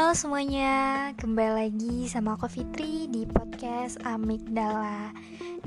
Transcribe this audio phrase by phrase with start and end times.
[0.00, 5.12] Halo semuanya, kembali lagi sama aku Fitri di podcast Amigdala.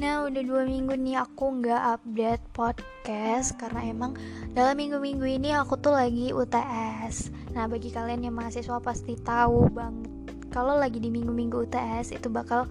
[0.01, 4.17] Nah udah dua minggu nih aku nggak update podcast Karena emang
[4.57, 10.01] dalam minggu-minggu ini aku tuh lagi UTS Nah bagi kalian yang mahasiswa pasti tahu bang
[10.49, 12.65] Kalau lagi di minggu-minggu UTS itu bakal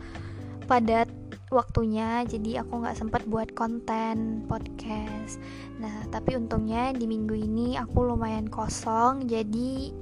[0.67, 1.07] padat
[1.55, 5.39] waktunya jadi aku nggak sempat buat konten podcast.
[5.79, 9.95] Nah tapi untungnya di minggu ini aku lumayan kosong jadi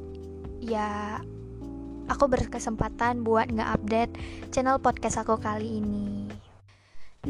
[0.64, 1.20] ya
[2.10, 4.18] aku berkesempatan buat nge-update
[4.51, 6.27] channel podcast aku kali ini.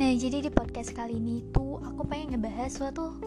[0.00, 3.20] Nah jadi di podcast kali ini tuh aku pengen ngebahas suatu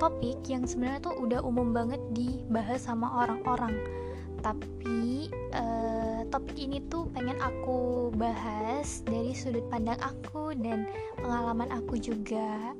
[0.00, 3.76] topik yang sebenarnya tuh udah umum banget dibahas sama orang-orang.
[4.40, 10.88] Tapi uh, topik ini tuh pengen aku bahas dari sudut pandang aku dan
[11.20, 12.72] pengalaman aku juga.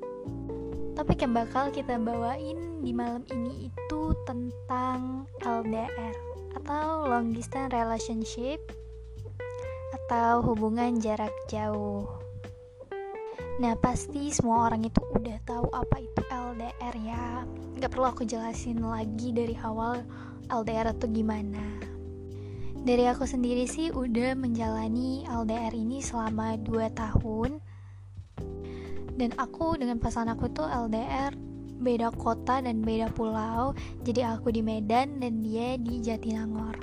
[0.96, 8.60] Topik yang bakal kita bawain di malam ini itu tentang LDR atau long distance relationship.
[9.94, 12.06] Atau hubungan jarak jauh.
[13.62, 17.26] Nah pasti semua orang itu udah tahu apa itu LDR ya.
[17.78, 20.02] Gak perlu aku jelasin lagi dari awal
[20.50, 21.62] LDR itu gimana.
[22.84, 27.50] Dari aku sendiri sih udah menjalani LDR ini selama 2 tahun.
[29.14, 31.32] Dan aku dengan pasangan aku tuh LDR
[31.80, 33.74] beda kota dan beda pulau.
[34.06, 36.76] Jadi aku di Medan dan dia di Jatinangor.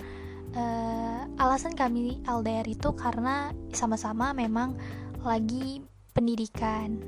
[0.52, 4.75] Uh, alasan kami LDR itu karena sama-sama memang
[5.23, 5.80] lagi
[6.12, 7.00] pendidikan.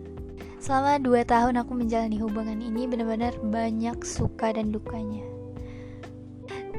[0.64, 5.28] Selama 2 tahun aku menjalani hubungan ini benar-benar banyak suka dan dukanya.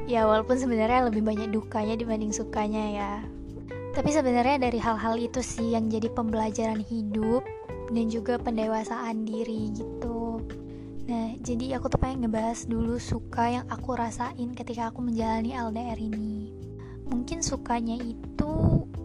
[0.09, 3.13] Ya walaupun sebenarnya lebih banyak dukanya dibanding sukanya ya.
[3.93, 7.45] Tapi sebenarnya dari hal-hal itu sih yang jadi pembelajaran hidup
[7.93, 10.14] dan juga pendewasaan diri gitu
[11.05, 15.99] nah jadi aku tuh pengen ngebahas dulu suka yang aku rasain ketika aku menjalani LDR
[16.01, 16.49] ini.
[17.05, 18.51] Mungkin sukanya itu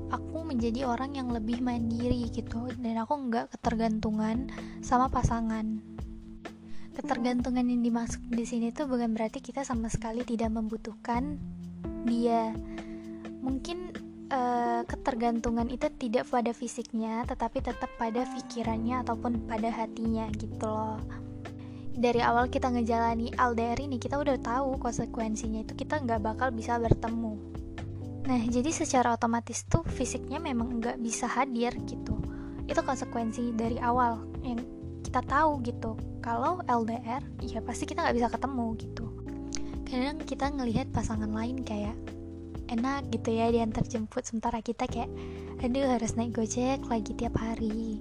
[0.09, 4.49] aku menjadi orang yang lebih mandiri gitu dan aku nggak ketergantungan
[4.81, 5.85] sama pasangan.
[6.97, 11.37] Ketergantungan yang dimaksud di sini tuh bukan berarti kita sama sekali tidak membutuhkan
[12.09, 12.57] dia.
[13.45, 13.93] Mungkin
[14.33, 21.30] uh, ketergantungan itu tidak pada fisiknya tetapi tetap pada pikirannya ataupun pada hatinya gitu loh
[21.95, 26.79] dari awal kita ngejalani LDR ini kita udah tahu konsekuensinya itu kita nggak bakal bisa
[26.79, 27.35] bertemu.
[28.31, 32.21] Nah jadi secara otomatis tuh fisiknya memang nggak bisa hadir gitu.
[32.71, 34.63] Itu konsekuensi dari awal yang
[35.03, 35.99] kita tahu gitu.
[36.23, 39.05] Kalau LDR ya pasti kita nggak bisa ketemu gitu.
[39.83, 41.99] Kadang kita ngelihat pasangan lain kayak
[42.71, 45.11] enak gitu ya diantar jemput sementara kita kayak
[45.61, 47.99] aduh harus naik gojek lagi tiap hari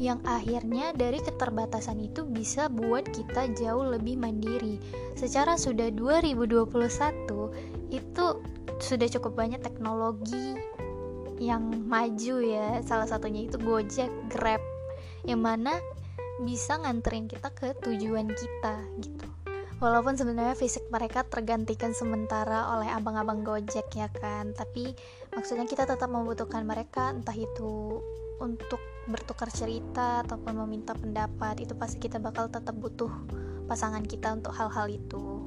[0.00, 4.80] yang akhirnya dari keterbatasan itu bisa buat kita jauh lebih mandiri.
[5.12, 6.72] Secara sudah 2021
[7.92, 8.26] itu
[8.80, 10.56] sudah cukup banyak teknologi
[11.36, 12.80] yang maju ya.
[12.80, 14.64] Salah satunya itu Gojek, Grab
[15.28, 15.76] yang mana
[16.40, 19.28] bisa nganterin kita ke tujuan kita gitu.
[19.84, 24.52] Walaupun sebenarnya fisik mereka tergantikan sementara oleh abang-abang gojek ya kan?
[24.52, 24.92] Tapi
[25.32, 27.96] maksudnya kita tetap membutuhkan mereka entah itu
[28.44, 28.80] untuk
[29.10, 33.10] bertukar cerita ataupun meminta pendapat itu pasti kita bakal tetap butuh
[33.66, 35.42] pasangan kita untuk hal-hal itu.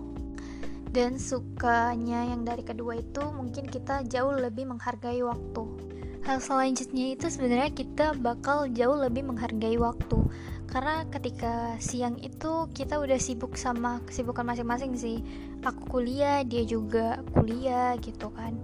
[0.94, 5.63] Dan sukanya yang dari kedua itu mungkin kita jauh lebih menghargai waktu.
[6.24, 10.22] Hal selanjutnya itu sebenarnya kita bakal jauh lebih menghargai waktu.
[10.69, 15.18] Karena ketika siang itu kita udah sibuk sama kesibukan masing-masing sih.
[15.66, 18.56] Aku kuliah dia juga kuliah gitu kan.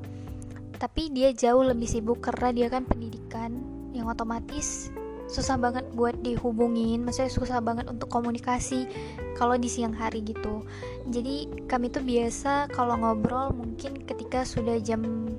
[0.77, 4.93] Tapi dia jauh lebih sibuk karena dia kan pendidikan yang otomatis
[5.29, 7.05] susah banget buat dihubungin.
[7.05, 8.89] Maksudnya susah banget untuk komunikasi
[9.37, 10.65] kalau di siang hari gitu.
[11.07, 15.29] Jadi kami tuh biasa kalau ngobrol mungkin ketika sudah jam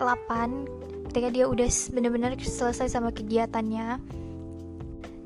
[0.00, 4.00] 8 ketika dia udah bener-bener selesai sama kegiatannya.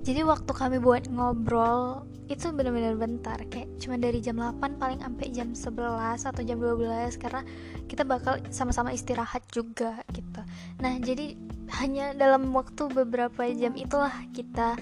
[0.03, 5.27] Jadi waktu kami buat ngobrol itu bener-bener bentar kayak cuma dari jam 8 paling sampai
[5.35, 7.43] jam 11 atau jam 12 karena
[7.91, 10.39] kita bakal sama-sama istirahat juga gitu.
[10.79, 11.35] Nah jadi
[11.79, 14.75] hanya dalam waktu beberapa jam itulah kita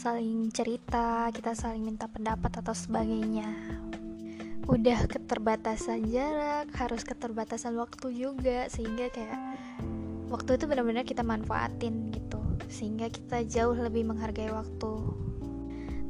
[0.00, 3.52] saling cerita kita saling minta pendapat atau sebagainya.
[4.64, 9.36] Udah keterbatasan jarak harus keterbatasan waktu juga sehingga kayak
[10.32, 12.40] waktu itu benar-benar kita manfaatin gitu
[12.70, 14.92] sehingga kita jauh lebih menghargai waktu.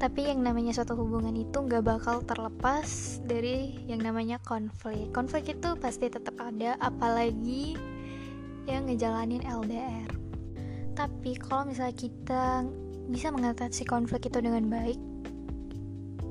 [0.01, 5.13] Tapi yang namanya suatu hubungan itu nggak bakal terlepas dari yang namanya konflik.
[5.13, 7.77] Konflik itu pasti tetap ada apalagi
[8.71, 10.20] yang ngejalanin LDR
[11.01, 12.69] tapi kalau misalnya kita
[13.09, 15.01] bisa mengatasi konflik itu dengan baik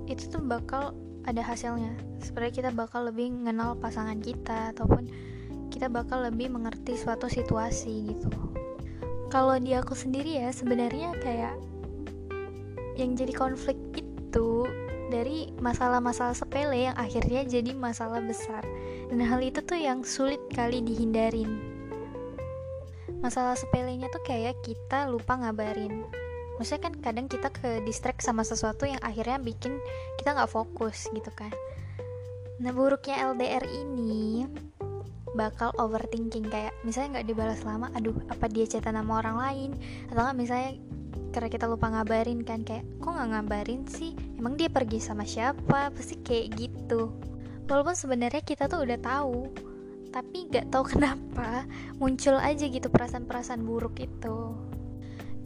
[0.05, 0.93] itu tuh bakal
[1.25, 1.93] ada hasilnya.
[2.21, 5.09] Sebenarnya kita bakal lebih mengenal pasangan kita ataupun
[5.73, 8.29] kita bakal lebih mengerti suatu situasi gitu.
[9.29, 11.57] Kalau di aku sendiri ya sebenarnya kayak
[12.97, 14.65] yang jadi konflik itu
[15.09, 18.61] dari masalah-masalah sepele yang akhirnya jadi masalah besar.
[19.09, 21.68] Dan hal itu tuh yang sulit kali dihindarin
[23.19, 26.07] masalah sepelenya tuh kayak kita lupa ngabarin.
[26.59, 29.79] Maksudnya kan kadang kita ke distract sama sesuatu yang akhirnya bikin
[30.19, 31.51] kita nggak fokus gitu kan.
[32.59, 34.43] Nah buruknya LDR ini
[35.37, 39.71] bakal overthinking kayak misalnya nggak dibalas lama aduh apa dia cerita nama orang lain?
[40.11, 40.71] Atau nggak misalnya
[41.31, 44.11] karena kita lupa ngabarin kan kayak kok nggak ngabarin sih?
[44.35, 45.95] Emang dia pergi sama siapa?
[45.95, 47.15] Pasti kayak gitu.
[47.71, 49.47] Walaupun sebenarnya kita tuh udah tahu
[50.09, 51.65] tapi nggak tahu kenapa
[51.97, 54.53] muncul aja gitu perasaan-perasaan buruk itu.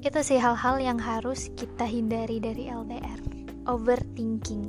[0.04, 3.20] Itu sih hal-hal yang harus kita hindari dari LDR
[3.68, 4.68] overthinking.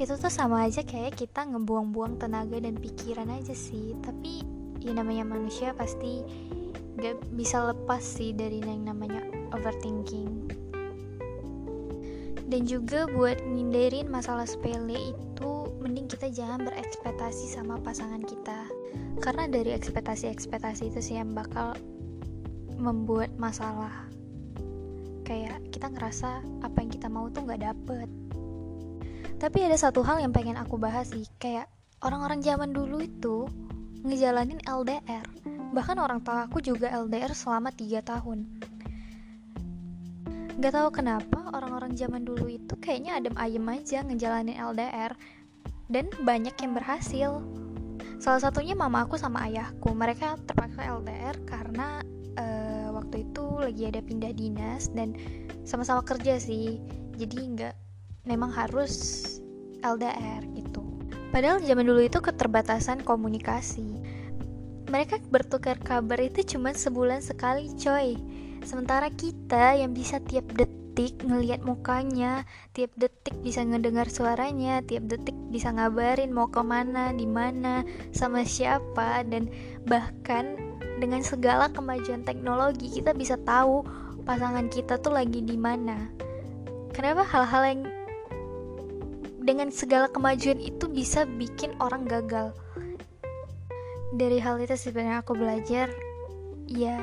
[0.00, 3.92] Itu tuh sama aja kayak kita ngebuang-buang tenaga dan pikiran aja sih.
[4.00, 4.40] Tapi
[4.80, 6.24] ya namanya manusia pasti
[6.98, 9.20] gak bisa lepas sih dari yang namanya
[9.52, 10.48] overthinking.
[12.48, 18.70] Dan juga buat ngindarin masalah sepele itu mending kita jangan berekspektasi sama pasangan kita.
[19.18, 21.74] Karena dari ekspektasi-ekspektasi itu sih yang bakal
[22.78, 24.06] membuat masalah.
[25.26, 28.08] Kayak kita ngerasa apa yang kita mau tuh nggak dapet.
[29.42, 31.66] Tapi ada satu hal yang pengen aku bahas sih kayak
[32.06, 33.50] orang-orang zaman dulu itu
[34.06, 35.26] ngejalanin LDR
[35.72, 38.38] bahkan orang tua aku juga LDR selama 3 tahun.
[40.60, 45.16] Gak tahu kenapa orang-orang zaman dulu itu kayaknya adem ayem aja ngejalanin LDR
[45.92, 47.44] dan banyak yang berhasil.
[48.18, 49.92] Salah satunya mama aku sama ayahku.
[49.92, 52.00] Mereka terpaksa LDR karena
[52.40, 55.14] uh, waktu itu lagi ada pindah dinas dan
[55.68, 56.80] sama-sama kerja sih.
[57.20, 57.76] Jadi nggak
[58.24, 59.22] memang harus
[59.84, 60.80] LDR gitu.
[61.30, 64.00] Padahal zaman dulu itu keterbatasan komunikasi.
[64.88, 68.20] Mereka bertukar kabar itu cuma sebulan sekali, coy
[68.62, 75.34] Sementara kita yang bisa tiap detik ngelihat mukanya, tiap detik bisa ngedengar suaranya, tiap detik
[75.52, 79.52] bisa ngabarin mau ke mana, di mana, sama siapa, dan
[79.84, 80.56] bahkan
[80.96, 83.84] dengan segala kemajuan teknologi kita bisa tahu
[84.24, 86.08] pasangan kita tuh lagi di mana.
[86.96, 87.80] Kenapa hal-hal yang
[89.42, 92.56] dengan segala kemajuan itu bisa bikin orang gagal?
[94.16, 95.92] Dari hal itu sebenarnya aku belajar,
[96.68, 96.96] ya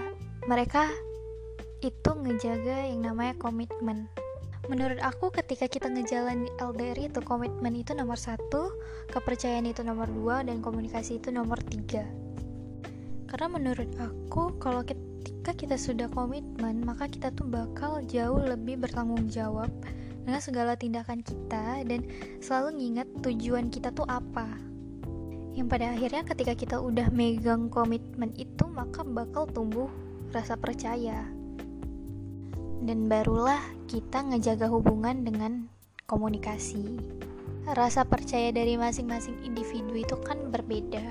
[0.50, 0.90] mereka
[1.80, 4.10] itu ngejaga yang namanya komitmen
[4.68, 8.76] menurut aku ketika kita ngejalanin LDR itu komitmen itu nomor satu
[9.08, 12.04] kepercayaan itu nomor dua dan komunikasi itu nomor tiga.
[13.32, 19.32] Karena menurut aku kalau ketika kita sudah komitmen maka kita tuh bakal jauh lebih bertanggung
[19.32, 19.72] jawab
[20.28, 22.04] dengan segala tindakan kita dan
[22.44, 24.50] selalu nginget tujuan kita tuh apa.
[25.56, 29.88] Yang pada akhirnya ketika kita udah megang komitmen itu maka bakal tumbuh
[30.30, 31.39] rasa percaya
[32.84, 33.60] dan barulah
[33.92, 35.68] kita ngejaga hubungan dengan
[36.08, 37.00] komunikasi.
[37.70, 41.06] Rasa percaya dari masing-masing individu itu kan berbeda.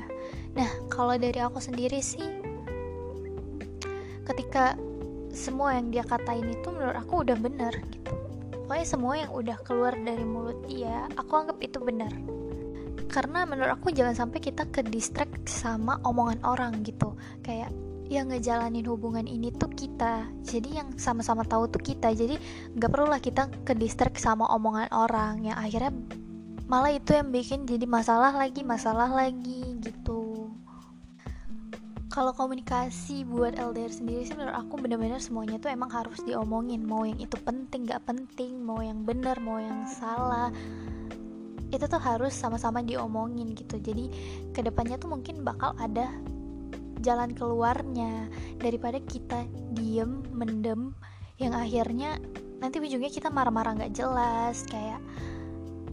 [0.58, 2.24] Nah, kalau dari aku sendiri sih,
[4.26, 4.74] ketika
[5.30, 8.14] semua yang dia katain itu menurut aku udah benar gitu.
[8.66, 12.12] Pokoknya semua yang udah keluar dari mulut dia, aku anggap itu benar.
[13.08, 17.16] Karena menurut aku jangan sampai kita ke distract sama omongan orang gitu.
[17.40, 17.72] Kayak
[18.08, 20.24] yang ngejalanin hubungan ini tuh kita.
[20.40, 22.12] Jadi yang sama-sama tahu tuh kita.
[22.16, 22.40] Jadi
[22.76, 25.44] nggak perlu lah kita ke distract sama omongan orang.
[25.44, 25.92] Yang akhirnya
[26.68, 30.48] malah itu yang bikin jadi masalah lagi masalah lagi gitu.
[32.08, 36.80] Kalau komunikasi buat LDR sendiri sih menurut aku bener-bener semuanya tuh emang harus diomongin.
[36.80, 40.48] Mau yang itu penting gak penting mau yang bener mau yang salah
[41.68, 43.76] itu tuh harus sama-sama diomongin gitu.
[43.76, 44.08] Jadi
[44.56, 46.08] ke depannya tuh mungkin bakal ada
[47.00, 48.28] jalan keluarnya
[48.58, 50.94] daripada kita diem mendem
[51.38, 52.18] yang akhirnya
[52.58, 54.98] nanti ujungnya kita marah-marah nggak jelas kayak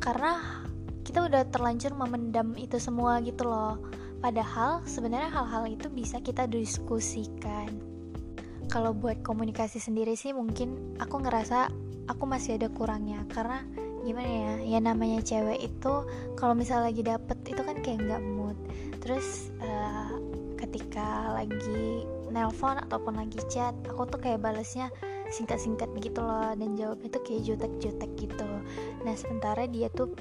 [0.02, 0.66] karena
[1.06, 3.78] kita udah terlanjur memendam itu semua gitu loh.
[4.20, 7.70] Padahal sebenarnya hal-hal itu bisa kita diskusikan.
[8.74, 11.70] Kalau buat komunikasi sendiri sih mungkin aku ngerasa
[12.10, 13.22] aku masih ada kurangnya.
[13.30, 13.62] Karena
[14.02, 15.94] gimana ya ya namanya cewek itu
[16.34, 18.58] kalau misalnya lagi dapet itu kan kayak nggak mood.
[18.98, 20.10] Terus uh,
[20.66, 22.04] ketika lagi
[22.34, 24.90] nelpon ataupun lagi chat aku tuh kayak balesnya
[25.30, 28.50] singkat-singkat gitu loh dan jawabnya tuh kayak jutek-jutek gitu.
[29.06, 30.14] Nah sementara dia tuh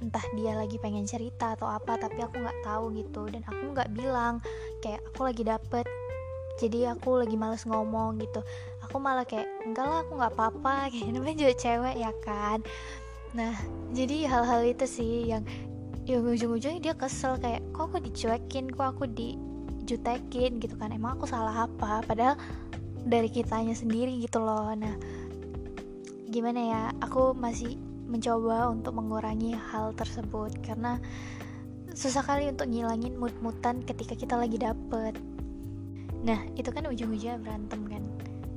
[0.00, 3.28] entah dia lagi pengen cerita atau apa tapi aku nggak tahu gitu.
[3.28, 4.40] Dan aku nggak bilang
[4.84, 5.84] kayak aku lagi dapet
[6.60, 8.44] jadi aku lagi males ngomong gitu.
[8.84, 10.74] Aku malah kayak enggak lah aku nggak apa-apa.
[10.92, 12.58] Kayak namanya juga cewek ya kan?
[13.32, 13.54] Nah
[13.96, 15.46] jadi hal-hal itu sih yang
[16.04, 18.68] ya ujung-ujungnya dia kesel kayak kok aku dicuekin?
[18.68, 19.04] Kok aku
[19.90, 20.94] dijutekin gitu kan.
[20.94, 22.06] Emang aku salah apa?
[22.06, 22.38] Padahal
[23.02, 24.70] dari kitanya sendiri gitu loh.
[24.78, 24.94] Nah
[26.30, 26.82] gimana ya?
[27.02, 27.74] Aku masih
[28.06, 31.02] mencoba untuk mengurangi hal tersebut karena
[31.90, 35.18] susah kali untuk ngilangin mood-mutan ketika kita lagi dapet.
[36.22, 38.06] Nah itu kan ujung-ujungnya berantem kan.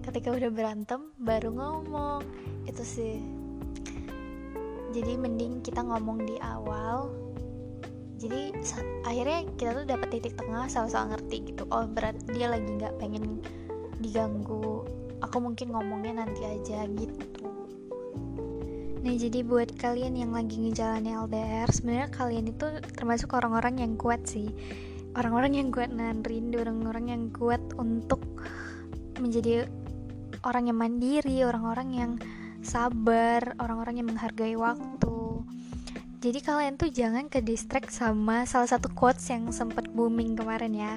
[0.05, 2.21] Ketika udah berantem baru ngomong.
[2.69, 3.17] Itu sih.
[4.93, 7.22] Jadi mending kita ngomong di awal
[8.23, 8.55] jadi
[9.03, 13.43] akhirnya kita tuh dapat titik tengah sama-sama ngerti gitu oh berat dia lagi nggak pengen
[13.99, 14.87] diganggu
[15.19, 17.47] aku mungkin ngomongnya nanti aja gitu.
[19.03, 24.23] Nah jadi buat kalian yang lagi ngejalani LDR Sebenarnya kalian itu termasuk orang-orang yang kuat
[24.23, 24.47] sih.
[25.19, 28.23] Orang-orang yang kuat nahan rindu Orang-orang yang kuat untuk
[29.19, 29.67] menjadi
[30.47, 32.11] orang yang mandiri Orang-orang yang
[32.63, 35.22] sabar Orang-orang yang menghargai waktu
[36.23, 40.93] Jadi kalian tuh jangan ke distract sama salah satu quotes yang sempat booming kemarin ya.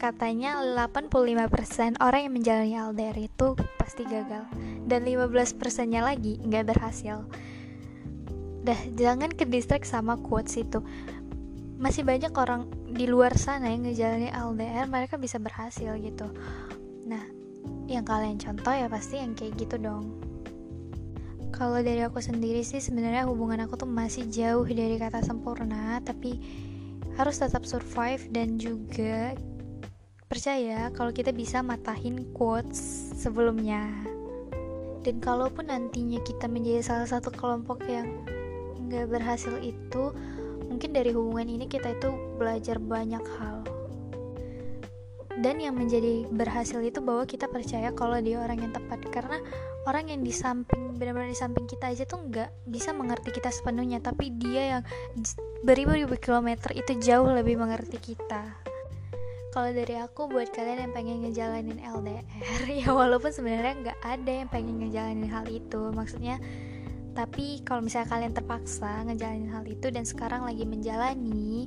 [0.00, 4.48] Katanya 85% orang yang menjalani LDR itu pasti gagal.
[4.88, 5.52] Dan 15%
[5.92, 7.28] nya lagi nggak berhasil.
[8.64, 10.80] Dah jangan ke distract sama quotes itu.
[11.76, 16.24] Masih banyak orang di luar sana yang ngejalani LDR mereka bisa berhasil gitu.
[17.04, 17.20] Nah
[17.84, 20.27] yang kalian contoh ya pasti yang kayak gitu dong
[21.54, 26.38] kalau dari aku sendiri sih sebenarnya hubungan aku tuh masih jauh dari kata sempurna tapi
[27.18, 29.34] harus tetap survive dan juga
[30.28, 32.76] Percaya kalau kita bisa matahin quotes
[33.16, 33.88] sebelumnya.
[35.00, 38.28] Dan kalaupun nantinya kita menjadi salah satu kelompok yang
[38.76, 40.12] nggak berhasil itu,
[40.68, 43.64] mungkin dari hubungan ini kita itu belajar banyak hal.
[45.38, 48.98] Dan yang menjadi berhasil itu bahwa kita percaya kalau dia orang yang tepat.
[49.06, 49.38] Karena
[49.86, 54.02] orang yang di samping benar-benar di samping kita aja tuh nggak bisa mengerti kita sepenuhnya.
[54.02, 54.82] Tapi dia yang
[55.62, 58.42] beribu-ribu kilometer itu jauh lebih mengerti kita.
[59.48, 64.48] Kalau dari aku buat kalian yang pengen ngejalanin LDR ya walaupun sebenarnya nggak ada yang
[64.50, 65.94] pengen ngejalanin hal itu.
[65.94, 66.42] Maksudnya
[67.18, 71.66] tapi kalau misalnya kalian terpaksa ngejalanin hal itu dan sekarang lagi menjalani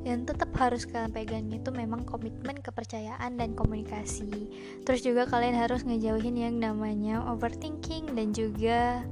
[0.00, 4.48] yang tetap harus kalian pegang itu memang komitmen kepercayaan dan komunikasi
[4.88, 9.04] terus juga kalian harus ngejauhin yang namanya overthinking dan juga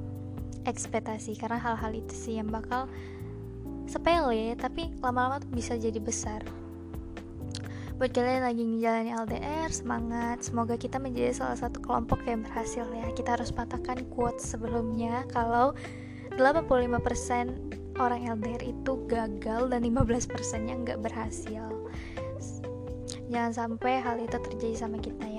[0.65, 2.89] ekspektasi karena hal-hal itu sih yang bakal
[3.85, 6.41] sepele tapi lama-lama tuh bisa jadi besar
[7.99, 10.39] Buat kalian lagi ngejalanin LDR, semangat.
[10.39, 13.11] Semoga kita menjadi salah satu kelompok yang berhasil ya.
[13.11, 15.75] Kita harus patahkan quote sebelumnya kalau
[16.39, 21.67] 85% orang LDR itu gagal dan 15% nya nggak berhasil.
[23.29, 25.38] Jangan sampai hal itu terjadi sama kita ya.